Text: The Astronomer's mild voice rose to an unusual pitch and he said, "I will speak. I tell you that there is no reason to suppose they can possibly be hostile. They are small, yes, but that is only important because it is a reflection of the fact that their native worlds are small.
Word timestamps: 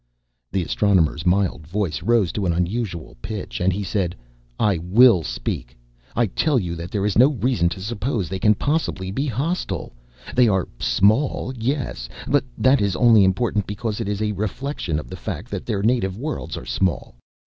The 0.51 0.63
Astronomer's 0.63 1.27
mild 1.27 1.67
voice 1.67 2.01
rose 2.01 2.31
to 2.31 2.47
an 2.47 2.53
unusual 2.53 3.17
pitch 3.21 3.59
and 3.61 3.71
he 3.71 3.83
said, 3.83 4.15
"I 4.59 4.79
will 4.79 5.21
speak. 5.21 5.77
I 6.15 6.25
tell 6.25 6.57
you 6.57 6.73
that 6.75 6.89
there 6.89 7.05
is 7.05 7.19
no 7.19 7.33
reason 7.33 7.69
to 7.69 7.79
suppose 7.79 8.27
they 8.27 8.39
can 8.39 8.55
possibly 8.55 9.11
be 9.11 9.27
hostile. 9.27 9.93
They 10.35 10.47
are 10.47 10.67
small, 10.79 11.53
yes, 11.55 12.09
but 12.27 12.43
that 12.57 12.81
is 12.81 12.95
only 12.95 13.23
important 13.23 13.67
because 13.67 14.01
it 14.01 14.07
is 14.09 14.23
a 14.23 14.31
reflection 14.31 14.97
of 14.97 15.07
the 15.07 15.15
fact 15.17 15.51
that 15.51 15.67
their 15.67 15.83
native 15.83 16.17
worlds 16.17 16.57
are 16.57 16.65
small. 16.65 17.13